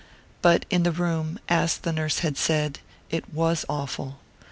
[0.41, 2.79] But in the room, as the nurse had said,
[3.11, 4.17] it was awful.